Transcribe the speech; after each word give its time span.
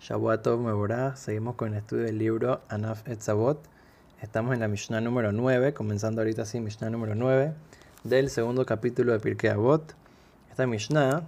Shabuatov 0.00 0.60
Mevorah. 0.60 1.16
Seguimos 1.16 1.56
con 1.56 1.72
el 1.72 1.78
estudio 1.78 2.04
del 2.04 2.18
libro 2.18 2.60
Anaf 2.68 3.08
Etzavot. 3.08 3.58
Estamos 4.20 4.54
en 4.54 4.60
la 4.60 4.68
Mishnah 4.68 5.00
número 5.00 5.32
9, 5.32 5.72
comenzando 5.72 6.20
ahorita 6.20 6.42
así, 6.42 6.60
Mishnah 6.60 6.90
número 6.90 7.14
9, 7.14 7.54
del 8.04 8.30
segundo 8.30 8.66
capítulo 8.66 9.12
de 9.12 9.20
Pirkei 9.20 9.50
Avot. 9.50 9.94
Esta 10.50 10.66
Mishnah 10.66 11.26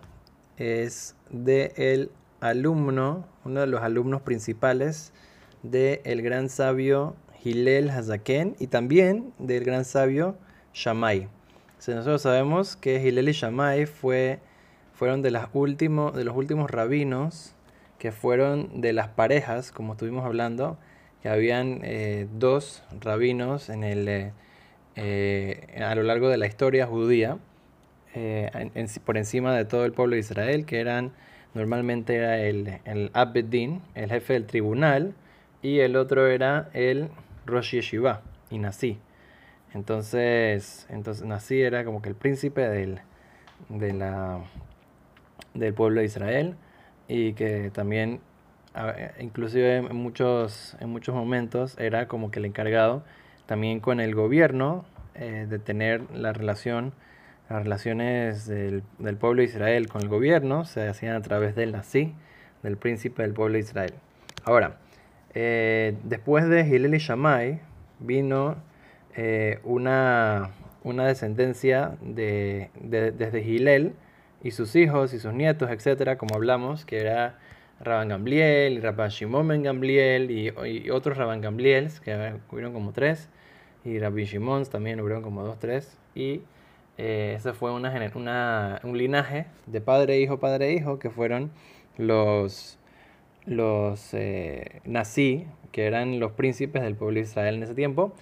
es 0.58 1.16
de 1.30 1.72
el 1.76 2.10
alumno, 2.40 3.26
uno 3.44 3.60
de 3.60 3.66
los 3.66 3.82
alumnos 3.82 4.22
principales 4.22 5.12
del 5.62 6.00
el 6.04 6.22
gran 6.22 6.48
sabio 6.48 7.16
Hillel 7.42 7.90
Hazaken 7.90 8.54
y 8.58 8.68
también 8.68 9.32
del 9.38 9.64
gran 9.64 9.84
sabio 9.84 10.36
Shammai. 10.74 11.28
nosotros 11.86 12.22
sabemos 12.22 12.76
que 12.76 13.02
Hillel 13.02 13.30
y 13.30 13.32
Shammai 13.32 13.86
fue, 13.86 14.40
fueron 14.92 15.22
de, 15.22 15.30
las 15.30 15.48
últimos, 15.54 16.14
de 16.14 16.24
los 16.24 16.36
últimos 16.36 16.70
rabinos 16.70 17.54
que 17.98 18.12
fueron 18.12 18.80
de 18.80 18.92
las 18.92 19.08
parejas, 19.08 19.72
como 19.72 19.92
estuvimos 19.92 20.24
hablando, 20.24 20.78
que 21.22 21.28
habían 21.28 21.80
eh, 21.82 22.28
dos 22.32 22.84
rabinos 23.00 23.70
en 23.70 23.82
el, 23.82 24.08
eh, 24.08 24.32
eh, 24.96 25.82
a 25.84 25.94
lo 25.94 26.04
largo 26.04 26.28
de 26.28 26.38
la 26.38 26.46
historia 26.46 26.86
judía, 26.86 27.38
por 29.04 29.16
encima 29.16 29.54
de 29.54 29.64
todo 29.64 29.84
el 29.84 29.92
pueblo 29.92 30.14
de 30.14 30.20
Israel, 30.20 30.66
que 30.66 30.80
eran, 30.80 31.12
normalmente 31.54 32.16
era 32.16 32.40
el, 32.40 32.80
el 32.84 33.10
Abeddin, 33.12 33.80
el 33.94 34.10
jefe 34.10 34.32
del 34.32 34.46
tribunal, 34.46 35.14
y 35.62 35.80
el 35.80 35.94
otro 35.94 36.26
era 36.26 36.68
el 36.72 37.10
Rosh 37.46 37.76
Yeshiva, 37.76 38.22
y 38.50 38.58
Nasi. 38.58 38.98
Entonces, 39.72 40.88
entonces 40.90 41.24
Nasi 41.24 41.60
era 41.60 41.84
como 41.84 42.02
que 42.02 42.08
el 42.08 42.16
príncipe 42.16 42.62
del, 42.62 43.00
del 43.68 44.02
pueblo 45.74 46.00
de 46.00 46.06
Israel 46.06 46.56
y 47.08 47.32
que 47.32 47.70
también 47.70 48.20
inclusive 49.18 49.78
en 49.78 49.96
muchos, 49.96 50.76
en 50.80 50.90
muchos 50.90 51.14
momentos 51.14 51.76
era 51.78 52.06
como 52.06 52.30
que 52.30 52.38
el 52.38 52.44
encargado 52.44 53.02
también 53.46 53.80
con 53.80 53.98
el 53.98 54.14
gobierno 54.14 54.84
eh, 55.14 55.46
de 55.48 55.58
tener 55.58 56.02
la 56.12 56.32
relación, 56.32 56.92
las 57.48 57.62
relaciones 57.62 58.46
del, 58.46 58.82
pueblo 59.18 59.40
de 59.40 59.48
Israel 59.48 59.88
con 59.88 60.02
el 60.02 60.08
gobierno 60.08 60.64
se 60.64 60.86
hacían 60.86 61.16
a 61.16 61.22
través 61.22 61.56
del 61.56 61.72
nazi, 61.72 62.14
del 62.62 62.76
príncipe 62.76 63.22
del 63.22 63.32
pueblo 63.32 63.54
de 63.54 63.60
Israel. 63.60 63.94
Ahora, 64.44 64.76
eh, 65.34 65.96
después 66.04 66.48
de 66.48 66.60
Hillel 66.60 66.94
y 66.94 66.98
Shammai 66.98 67.60
vino 68.00 68.56
eh, 69.16 69.60
una, 69.64 70.50
una 70.84 71.06
descendencia 71.06 71.96
de, 72.00 72.70
desde 72.80 73.40
Hillel, 73.42 73.94
y 74.42 74.50
sus 74.52 74.76
hijos 74.76 75.14
y 75.14 75.18
sus 75.18 75.32
nietos, 75.32 75.70
etcétera, 75.70 76.18
como 76.18 76.34
hablamos, 76.34 76.84
que 76.84 76.98
era 77.00 77.38
Rabban 77.80 78.08
Gamliel 78.08 78.74
y 78.74 78.80
Rabban 78.80 79.10
Shimon 79.10 79.48
Ben 79.48 79.62
Gamliel 79.62 80.30
y, 80.30 80.90
otros 80.90 81.16
Rabban 81.16 81.40
Gamliels, 81.40 82.00
que 82.00 82.34
hubieron 82.50 82.72
como 82.72 82.92
tres, 82.92 83.28
y 83.84 83.98
Rabbi 83.98 84.24
Shimon 84.24 84.66
también 84.66 85.00
hubieron 85.00 85.22
como 85.22 85.42
dos, 85.42 85.58
tres, 85.58 85.96
y 86.14 86.42
eh, 86.98 87.34
ese 87.36 87.52
fue 87.52 87.72
una, 87.72 87.94
una, 88.14 88.80
un 88.82 88.98
linaje 88.98 89.46
de 89.66 89.80
padre, 89.80 90.20
hijo, 90.20 90.38
padre, 90.38 90.72
hijo, 90.72 90.98
que 90.98 91.10
fueron 91.10 91.50
los, 91.96 92.78
los 93.46 94.14
eh, 94.14 94.80
que 95.72 95.86
eran 95.86 96.18
los 96.20 96.32
príncipes 96.32 96.82
del 96.82 96.94
pueblo 96.96 97.16
de 97.16 97.22
Israel 97.22 97.56
en 97.56 97.62
ese 97.62 97.74
tiempo, 97.74 98.12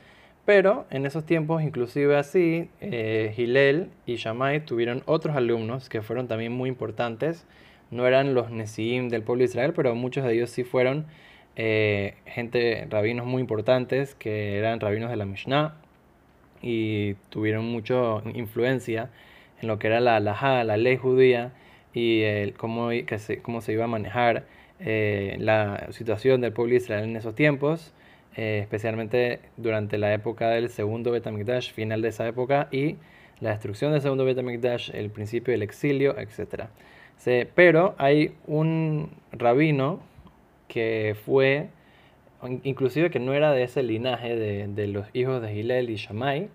pero 0.46 0.86
en 0.90 1.04
esos 1.04 1.26
tiempos, 1.26 1.62
inclusive 1.62 2.16
así, 2.16 2.70
eh, 2.80 3.34
Hillel 3.36 3.90
y 4.06 4.16
Shammai 4.16 4.64
tuvieron 4.64 5.02
otros 5.04 5.36
alumnos 5.36 5.88
que 5.88 6.02
fueron 6.02 6.28
también 6.28 6.52
muy 6.52 6.68
importantes. 6.70 7.46
No 7.90 8.06
eran 8.06 8.32
los 8.32 8.50
Nesiim 8.50 9.08
del 9.08 9.22
pueblo 9.22 9.40
de 9.40 9.46
Israel, 9.46 9.72
pero 9.74 9.94
muchos 9.96 10.24
de 10.24 10.34
ellos 10.34 10.50
sí 10.50 10.64
fueron 10.64 11.06
eh, 11.56 12.14
gente, 12.26 12.86
rabinos 12.88 13.26
muy 13.26 13.40
importantes, 13.40 14.14
que 14.14 14.56
eran 14.56 14.78
rabinos 14.78 15.10
de 15.10 15.16
la 15.16 15.26
Mishnah 15.26 15.74
y 16.62 17.14
tuvieron 17.30 17.64
mucha 17.66 17.96
influencia 18.34 19.10
en 19.60 19.68
lo 19.68 19.78
que 19.78 19.88
era 19.88 20.00
la 20.00 20.16
halajá, 20.16 20.62
la 20.64 20.76
ley 20.76 20.96
judía 20.96 21.52
y 21.92 22.22
el, 22.22 22.54
cómo, 22.54 22.90
se, 23.18 23.42
cómo 23.42 23.60
se 23.62 23.72
iba 23.72 23.84
a 23.84 23.88
manejar 23.88 24.44
eh, 24.78 25.36
la 25.40 25.88
situación 25.90 26.40
del 26.40 26.52
pueblo 26.52 26.72
de 26.72 26.76
Israel 26.76 27.04
en 27.04 27.16
esos 27.16 27.34
tiempos. 27.34 27.92
Eh, 28.38 28.58
especialmente 28.60 29.40
durante 29.56 29.96
la 29.96 30.12
época 30.12 30.50
del 30.50 30.68
segundo 30.68 31.10
Betamikdash, 31.10 31.72
final 31.72 32.02
de 32.02 32.08
esa 32.08 32.28
época, 32.28 32.68
y 32.70 32.96
la 33.40 33.50
destrucción 33.50 33.92
del 33.92 34.02
segundo 34.02 34.26
Betamikdash, 34.26 34.90
el 34.94 35.08
principio 35.08 35.52
del 35.52 35.62
exilio, 35.62 36.14
etc. 36.18 36.64
pero 37.54 37.94
hay 37.96 38.34
un 38.46 39.08
rabino 39.32 40.00
que 40.68 41.16
fue, 41.24 41.68
inclusive 42.62 43.08
que 43.08 43.20
no 43.20 43.32
era 43.32 43.52
de 43.52 43.62
ese 43.62 43.82
linaje 43.82 44.36
de, 44.36 44.86
los 44.86 45.06
hijos 45.14 45.40
de 45.40 45.54
Hillel 45.54 45.88
y 45.88 45.96
Shammai, 45.96 46.50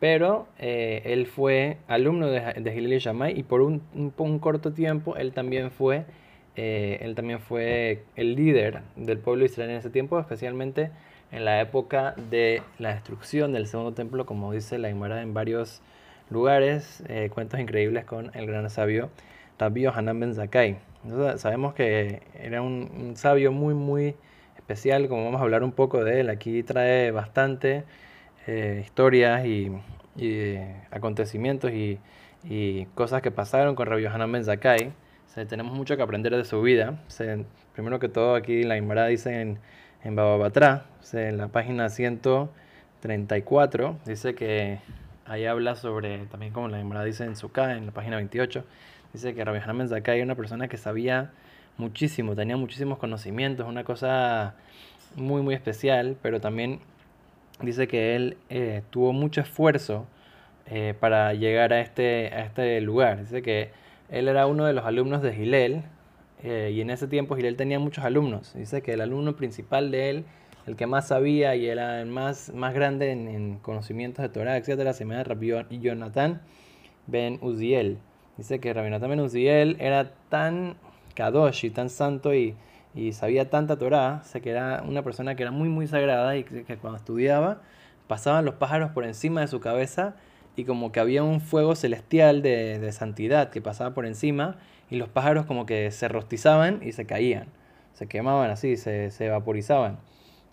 pero 0.00 0.48
eh, 0.58 1.02
él 1.04 1.26
fue 1.26 1.76
alumno 1.88 2.28
de, 2.28 2.40
de 2.54 2.74
Hillel 2.74 2.94
y 2.94 2.98
Shammai 3.00 3.38
y 3.38 3.42
por 3.42 3.60
un, 3.60 3.82
un, 4.16 4.38
corto 4.38 4.72
tiempo 4.72 5.16
él 5.16 5.32
también 5.32 5.70
fue 5.72 6.04
eh, 6.56 6.98
él 7.02 7.14
también 7.14 7.40
fue 7.40 8.02
el 8.16 8.34
líder 8.34 8.80
del 8.96 9.18
pueblo 9.18 9.44
israelí 9.44 9.72
en 9.72 9.78
ese 9.78 9.90
tiempo, 9.90 10.18
especialmente 10.18 10.90
en 11.30 11.44
la 11.44 11.60
época 11.60 12.14
de 12.30 12.62
la 12.78 12.94
destrucción 12.94 13.52
del 13.52 13.66
segundo 13.66 13.92
templo, 13.92 14.26
como 14.26 14.52
dice 14.52 14.78
la 14.78 14.88
Gemara 14.88 15.22
en 15.22 15.34
varios 15.34 15.82
lugares, 16.30 17.02
eh, 17.08 17.30
cuentos 17.32 17.60
increíbles 17.60 18.04
con 18.04 18.30
el 18.34 18.46
gran 18.46 18.68
sabio 18.70 19.10
Rabbi 19.58 19.86
Hanan 19.86 20.20
Ben 20.20 20.34
Zakai. 20.34 20.78
sabemos 21.36 21.74
que 21.74 22.22
era 22.40 22.62
un, 22.62 23.14
sabio 23.16 23.52
muy, 23.52 23.74
muy 23.74 24.14
especial, 24.56 25.08
como 25.08 25.24
vamos 25.24 25.40
a 25.40 25.44
hablar 25.44 25.64
un 25.64 25.72
poco 25.72 26.04
de 26.04 26.20
él. 26.20 26.30
Aquí 26.30 26.62
trae 26.62 27.10
bastante 27.10 27.84
eh, 28.46 28.82
historias 28.84 29.44
y, 29.46 29.72
acontecimientos 30.90 31.72
y, 31.72 31.98
cosas 32.94 33.20
que 33.20 33.30
pasaron 33.30 33.74
con 33.74 33.86
Rabbi 33.86 34.06
Hanan 34.06 34.32
Ben 34.32 34.44
Zakai. 34.44 34.92
tenemos 35.48 35.72
mucho 35.72 35.96
que 35.96 36.02
aprender 36.02 36.34
de 36.36 36.44
su 36.44 36.62
vida. 36.62 37.00
primero 37.74 37.98
que 37.98 38.08
todo, 38.08 38.34
aquí 38.34 38.62
la 38.62 38.76
Gemara 38.76 39.06
dice 39.06 39.58
en 40.04 40.16
Bababatra, 40.16 40.86
en 41.12 41.38
la 41.38 41.48
página 41.48 41.88
134, 41.88 43.98
dice 44.06 44.34
que 44.34 44.78
ahí 45.26 45.46
habla 45.46 45.76
sobre, 45.76 46.26
también 46.26 46.52
como 46.52 46.68
la 46.68 46.78
Gemara 46.78 47.04
dice 47.04 47.24
en 47.24 47.36
Sukkah, 47.36 47.76
en 47.76 47.86
la 47.86 47.92
página 47.92 48.16
28, 48.16 48.64
dice 49.12 49.34
que 49.34 49.44
Rabbi 49.44 49.58
Hanan 49.58 49.88
Zakai 49.88 50.16
era 50.16 50.24
una 50.24 50.34
persona 50.34 50.68
que 50.68 50.76
sabía 50.76 51.30
muchísimo, 51.76 52.34
tenía 52.34 52.56
muchísimos 52.56 52.98
conocimientos, 52.98 53.66
una 53.66 53.84
cosa 53.84 54.54
muy, 55.16 55.42
muy 55.42 55.54
especial, 55.54 56.16
pero 56.22 56.40
también 56.40 56.80
dice 57.62 57.88
que 57.88 58.16
él 58.16 58.36
eh, 58.50 58.82
tuvo 58.90 59.12
mucho 59.12 59.40
esfuerzo 59.40 60.06
eh, 60.66 60.94
para 60.98 61.32
llegar 61.34 61.72
a 61.72 61.80
este, 61.80 62.28
a 62.28 62.44
este 62.44 62.80
lugar. 62.80 63.20
Dice 63.20 63.42
que 63.42 63.70
él 64.10 64.28
era 64.28 64.46
uno 64.46 64.66
de 64.66 64.72
los 64.72 64.84
alumnos 64.84 65.22
de 65.22 65.32
Gilel, 65.32 65.82
eh, 66.42 66.70
y 66.72 66.80
en 66.80 66.90
ese 66.90 67.08
tiempo 67.08 67.36
Gilel 67.36 67.56
tenía 67.56 67.78
muchos 67.78 68.04
alumnos. 68.04 68.54
Dice 68.54 68.82
que 68.82 68.92
el 68.92 69.00
alumno 69.00 69.36
principal 69.36 69.90
de 69.90 70.10
él, 70.10 70.24
el 70.66 70.76
que 70.76 70.86
más 70.86 71.08
sabía 71.08 71.56
y 71.56 71.66
era 71.66 72.00
el 72.00 72.06
más, 72.06 72.52
más 72.54 72.74
grande 72.74 73.10
en, 73.10 73.58
conocimientos 73.58 74.22
de 74.22 74.28
Torah, 74.28 74.56
etc., 74.56 74.92
se 74.92 75.04
llama 75.04 75.24
Rabbi 75.24 75.52
Jonathan 75.80 76.40
ben 77.06 77.38
Uziel. 77.42 77.98
Dice 78.36 78.60
que 78.60 78.72
Rabbi 78.72 78.88
Jonathan 78.88 79.10
ben 79.10 79.20
Uziel 79.20 79.76
era 79.80 80.12
tan 80.28 80.76
kadosh 81.14 81.64
y 81.64 81.70
tan 81.70 81.90
santo 81.90 82.34
y, 82.34 82.54
y 82.94 83.12
sabía 83.12 83.50
tanta 83.50 83.76
Torah, 83.76 84.22
sé 84.24 84.40
que 84.40 84.50
era 84.50 84.84
una 84.86 85.02
persona 85.02 85.34
que 85.34 85.42
era 85.42 85.50
muy, 85.50 85.68
muy 85.68 85.86
sagrada 85.88 86.36
y 86.36 86.44
que, 86.44 86.76
cuando 86.76 86.98
estudiaba 86.98 87.60
pasaban 88.06 88.44
los 88.44 88.54
pájaros 88.54 88.92
por 88.92 89.04
encima 89.04 89.42
de 89.42 89.48
su 89.48 89.60
cabeza 89.60 90.16
y 90.56 90.64
como 90.64 90.92
que 90.92 91.00
había 91.00 91.22
un 91.22 91.40
fuego 91.40 91.74
celestial 91.74 92.40
de, 92.40 92.78
de 92.78 92.92
santidad 92.92 93.50
que 93.50 93.60
pasaba 93.60 93.92
por 93.92 94.06
encima 94.06 94.56
y 94.90 94.96
los 94.96 95.08
pájaros 95.08 95.46
como 95.46 95.66
que 95.66 95.90
se 95.90 96.08
rostizaban 96.08 96.80
y 96.82 96.92
se 96.92 97.06
caían, 97.06 97.48
se 97.92 98.06
quemaban 98.06 98.50
así, 98.50 98.76
se, 98.76 99.10
se 99.10 99.28
vaporizaban. 99.28 99.98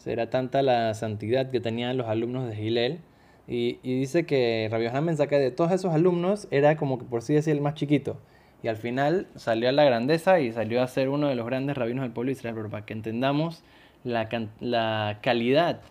era 0.05 0.29
tanta 0.29 0.61
la 0.61 0.93
santidad 0.93 1.49
que 1.51 1.59
tenían 1.59 1.97
los 1.97 2.07
alumnos 2.07 2.47
de 2.47 2.55
Gilel. 2.55 2.99
Y, 3.47 3.79
y 3.83 3.99
dice 3.99 4.25
que 4.25 4.67
Rabbi 4.71 4.87
Hanan 4.87 5.17
saca 5.17 5.37
de 5.37 5.51
todos 5.51 5.71
esos 5.71 5.93
alumnos 5.93 6.47
era 6.49 6.77
como 6.77 6.97
que 6.97 7.05
por 7.05 7.21
sí 7.21 7.33
decir 7.33 7.53
el 7.53 7.61
más 7.61 7.75
chiquito. 7.75 8.17
Y 8.63 8.67
al 8.67 8.77
final 8.77 9.27
salió 9.35 9.69
a 9.69 9.71
la 9.71 9.83
grandeza 9.83 10.39
y 10.39 10.51
salió 10.51 10.81
a 10.81 10.87
ser 10.87 11.09
uno 11.09 11.27
de 11.27 11.35
los 11.35 11.45
grandes 11.45 11.77
rabinos 11.77 12.03
del 12.03 12.11
pueblo 12.11 12.29
de 12.29 12.33
Israel. 12.33 12.55
Para 12.71 12.85
que 12.85 12.93
entendamos 12.93 13.63
la, 14.03 14.27
la 14.59 15.19
calidad 15.21 15.81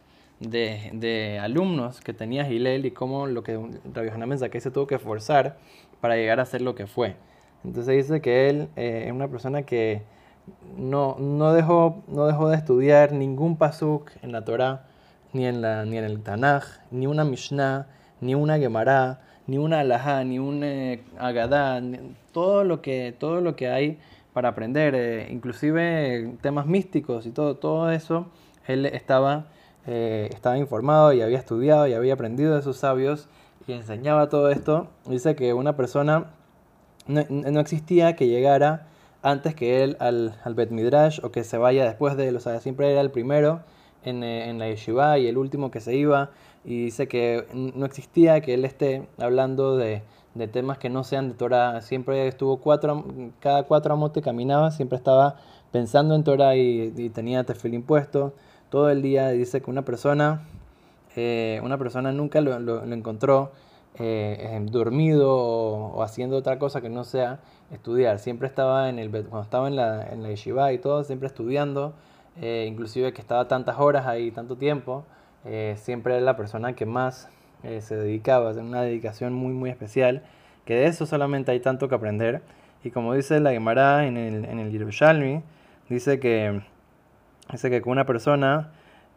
de, 0.41 0.91
de, 0.93 1.39
alumnos 1.39 2.01
que 2.01 2.13
tenía 2.13 2.45
Gilel 2.45 2.87
y 2.87 2.91
cómo 2.91 3.29
lo 3.29 3.45
que 3.45 3.59
Rabbi 3.93 4.09
Hanan 4.09 4.39
se 4.39 4.71
tuvo 4.73 4.89
que 4.89 4.97
esforzar 4.97 5.57
para 6.01 6.17
llegar 6.17 6.41
a 6.41 6.45
ser 6.45 6.63
lo 6.63 6.75
que 6.75 6.87
fue. 6.89 7.15
Entonces 7.65 7.97
dice 7.97 8.21
que 8.21 8.51
él 8.51 8.69
eh, 8.77 9.05
es 9.07 9.13
una 9.13 9.29
persona 9.29 9.63
que 9.63 10.03
no, 10.77 11.17
no, 11.19 11.53
dejó, 11.53 12.03
no 12.09 12.27
dejó 12.27 12.49
de 12.49 12.57
estudiar 12.57 13.13
ningún 13.13 13.57
pasuk 13.57 14.11
en 14.23 14.33
la 14.33 14.45
Torah, 14.45 14.87
ni 15.33 15.47
en, 15.47 15.63
la, 15.63 15.85
ni 15.85 15.99
en 15.99 16.05
el 16.05 16.23
Tanaj, 16.23 16.65
ni 16.91 17.07
una 17.07 17.25
Mishnah, 17.25 17.87
ni 18.21 18.35
una 18.35 18.59
Gemara, 18.59 19.21
ni 19.47 19.59
una 19.59 19.81
Alajá, 19.81 20.25
ni 20.25 20.39
un 20.39 20.63
eh, 20.63 21.03
Agadá, 21.19 21.83
todo, 22.33 22.65
lo 22.65 22.83
que, 22.83 23.15
todo 23.19 23.41
lo 23.41 23.57
que 23.57 23.69
hay 23.69 23.99
para 24.33 24.51
aprender, 24.51 24.95
eh, 24.95 25.29
inclusive 25.31 26.37
temas 26.41 26.67
místicos 26.67 27.27
y 27.27 27.31
todo, 27.31 27.57
todo 27.57 27.91
eso, 27.91 28.27
él 28.67 28.87
estaba, 28.87 29.47
eh, 29.87 30.29
estaba 30.33 30.59
informado 30.59 31.13
y 31.13 31.23
había 31.23 31.39
estudiado 31.39 31.87
y 31.87 31.95
había 31.95 32.15
aprendido 32.15 32.55
de 32.55 32.63
sus 32.63 32.79
sabios 32.79 33.29
y 33.67 33.73
enseñaba 33.73 34.29
todo 34.29 34.51
esto. 34.51 34.89
Dice 35.07 35.37
que 35.37 35.55
una 35.55 35.77
persona 35.77 36.31
no, 37.07 37.61
existía 37.61 38.17
que 38.17 38.29
llegara 38.29 38.87
antes 39.23 39.55
que 39.55 39.83
él 39.83 39.97
al, 40.01 40.35
al, 40.45 40.55
Bet 40.55 40.71
Midrash 40.71 41.21
o 41.23 41.31
que 41.31 41.45
se 41.45 41.59
vaya 41.59 41.85
después 41.85 42.17
de 42.17 42.29
él, 42.29 42.37
o 42.37 42.41
sea, 42.41 42.61
siempre 42.61 42.91
era 42.91 43.01
el 43.01 43.11
primero 43.11 43.61
en, 44.05 44.23
eh, 44.23 44.51
en 44.51 44.59
la 44.59 44.69
yeshiva 44.69 45.19
y 45.19 45.27
el 45.27 45.39
último 45.39 45.71
que 45.71 45.81
se 45.81 45.95
iba. 45.95 46.31
Y 46.65 46.85
dice 46.85 47.09
que 47.09 47.47
no 47.53 47.85
existía 47.85 48.41
que 48.41 48.55
él 48.55 48.65
esté 48.65 49.07
hablando 49.19 49.77
de, 49.77 50.03
de 50.35 50.49
temas 50.49 50.79
que 50.79 50.91
no 50.91 51.05
sean 51.05 51.29
de 51.29 51.35
Torah. 51.35 51.81
Siempre 51.81 52.27
estuvo 52.29 52.59
cuatro, 52.59 53.05
cada 53.41 53.65
cuatro 53.65 53.95
amote 53.95 54.21
caminaba, 54.21 54.71
siempre 54.71 54.97
estaba 54.97 55.37
pensando 55.73 56.15
en 56.15 56.25
Torah 56.25 56.57
y, 56.57 57.11
tenía 57.11 57.45
tefil 57.45 57.75
impuesto 57.75 58.35
todo 58.71 58.91
el 58.91 59.03
día. 59.03 59.29
Dice 59.29 59.63
que 59.63 59.71
una 59.71 59.85
persona, 59.85 60.43
eh, 61.17 61.61
una 61.63 61.79
persona 61.79 62.13
nunca 62.13 62.41
lo, 62.41 62.59
lo, 62.59 62.83
encontró 62.93 63.53
eh, 63.99 64.61
dormido 64.71 65.37
o, 65.37 66.03
haciendo 66.03 66.37
otra 66.37 66.59
cosa 66.59 66.81
que 66.81 66.89
no 66.89 67.05
sea 67.05 67.41
estudiar. 67.71 68.19
Siempre 68.19 68.49
estaba 68.49 68.89
en 68.89 68.99
el 68.99 69.11
cuando 69.11 69.43
estaba 69.43 69.69
en 69.69 69.77
la, 69.77 70.09
en 70.11 70.23
la 70.23 70.31
yeshiva 70.31 70.73
y 70.73 70.79
todo, 70.79 71.05
siempre 71.05 71.29
estudiando, 71.29 71.95
eh, 72.41 72.67
inclusive 72.69 73.13
que 73.13 73.21
estaba 73.21 73.49
tantas 73.49 73.79
horas 73.79 74.07
ahí, 74.07 74.31
tanto 74.31 74.57
tiempo. 74.57 75.05
siempre 75.77 76.15
era 76.17 76.25
la 76.25 76.37
persona 76.37 76.75
que 76.75 76.87
más 76.87 77.29
eh, 77.65 77.81
se 77.81 77.97
dedicaba, 77.97 78.51
a 78.51 78.55
una 78.55 78.83
dedicación 78.83 79.33
muy 79.33 79.55
muy 79.55 79.71
especial, 79.71 80.23
que 80.67 80.75
de 80.75 80.87
eso 80.87 81.07
solamente 81.07 81.51
hay 81.51 81.61
tanto 81.61 81.89
que 81.89 81.95
aprender. 81.95 82.43
Y 82.85 82.91
como 82.91 83.15
dice 83.15 83.41
la 83.41 83.53
Gemara 83.53 84.07
en 84.07 84.19
el, 84.19 84.45
en 84.45 84.59
el 84.59 84.71
Yerushalmi, 84.71 85.43
dice 85.89 86.21
que, 86.21 86.61
dice 87.51 87.71
que 87.71 87.83
una 87.89 88.05
persona, 88.05 88.73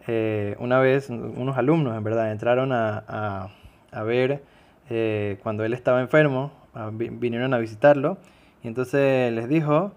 eh, 0.07 0.55
una 0.59 0.79
vez, 0.79 1.09
unos 1.09 1.57
alumnos 1.57 1.97
en 1.97 2.03
verdad, 2.05 2.31
entraron 2.31 2.71
a, 2.71 3.49
a, 3.91 4.03
ver 4.03 4.41
eh, 4.89 5.37
cuando 5.43 5.63
él 5.65 5.73
estaba 5.73 6.01
enfermo, 6.01 6.51
vinieron 6.91 7.53
a 7.53 7.57
visitarlo, 7.57 8.17
y 8.63 8.67
entonces 8.67 9.31
les 9.33 9.49
dijo, 9.49 9.93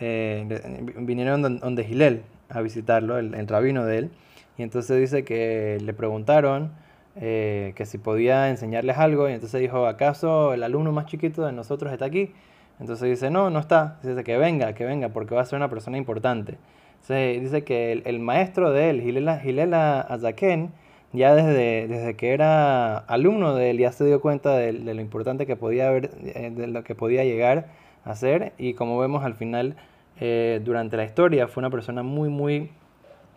vinieron 0.00 1.58
donde 1.58 1.84
Gilel 1.84 2.22
a 2.48 2.60
visitarlo, 2.60 3.18
el, 3.18 3.48
rabino 3.48 3.84
de 3.84 3.98
él, 3.98 4.10
y 4.58 4.62
entonces 4.62 5.00
dice 5.00 5.24
que 5.24 5.78
le 5.80 5.92
preguntaron, 5.94 6.72
eh, 7.16 7.72
que 7.76 7.86
si 7.86 7.98
podía 7.98 8.50
enseñarles 8.50 8.98
algo, 8.98 9.28
y 9.28 9.32
entonces 9.32 9.60
dijo, 9.60 9.86
¿acaso 9.86 10.52
el 10.52 10.62
alumno 10.62 10.92
más 10.92 11.06
chiquito 11.06 11.44
de 11.46 11.52
nosotros 11.52 11.92
está 11.92 12.06
aquí? 12.06 12.32
Entonces 12.80 13.08
dice, 13.08 13.30
no, 13.30 13.50
no 13.50 13.60
está. 13.60 13.98
Dice 14.02 14.24
que 14.24 14.36
venga, 14.36 14.72
que 14.74 14.84
venga, 14.84 15.10
porque 15.10 15.34
va 15.34 15.42
a 15.42 15.44
ser 15.44 15.56
una 15.56 15.70
persona 15.70 15.96
importante. 15.96 16.58
Entonces 17.02 17.40
dice 17.40 17.64
que 17.64 17.92
el, 17.92 18.18
maestro 18.20 18.72
de 18.72 18.90
él, 18.90 19.02
Gilela, 19.02 20.00
Azaken, 20.00 20.72
ya 21.14 21.34
desde, 21.34 21.88
desde 21.88 22.14
que 22.14 22.34
era 22.34 22.98
alumno 22.98 23.54
de 23.54 23.70
él, 23.70 23.78
ya 23.78 23.92
se 23.92 24.04
dio 24.04 24.20
cuenta 24.20 24.56
de, 24.56 24.72
lo 24.72 25.00
importante 25.00 25.46
que 25.46 25.56
podía 25.56 25.88
haber, 25.88 26.10
eh, 26.22 26.52
de 26.54 26.66
lo 26.66 26.84
que 26.84 26.94
podía 26.94 27.24
llegar 27.24 27.68
a 28.04 28.14
ser, 28.14 28.52
y 28.58 28.74
como 28.74 28.98
vemos 28.98 29.24
al 29.24 29.34
final, 29.34 29.76
eh, 30.20 30.60
durante 30.62 30.96
la 30.98 31.04
historia, 31.04 31.48
fue 31.48 31.62
una 31.62 31.70
persona 31.70 32.02
muy, 32.02 32.28
muy 32.28 32.70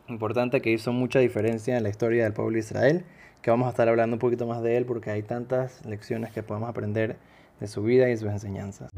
importante 0.10 0.62
que 0.62 0.72
hizo 0.72 0.92
mucha 0.92 1.20
diferencia 1.20 1.78
en 1.78 1.84
la 1.84 1.90
historia 1.90 2.26
del 2.26 2.34
pueblo 2.34 2.54
de 2.54 2.60
Israel 2.60 3.06
que 3.42 3.52
vamos 3.52 3.68
a 3.68 3.70
estar 3.70 3.88
hablando 3.88 4.16
un 4.16 4.20
poquito 4.20 4.46
más 4.46 4.62
de 4.62 4.78
él 4.78 4.86
porque 4.86 5.10
hay 5.10 5.24
tantas 5.24 5.86
lecciones 5.86 6.32
que 6.32 6.44
podemos 6.44 6.70
aprender 6.70 7.18
de 7.60 7.68
su 7.68 7.84
vida 7.84 8.10
y 8.10 8.18
sus 8.18 8.30
enseñanzas. 8.30 8.92